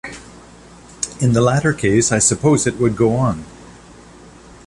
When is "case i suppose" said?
1.73-2.65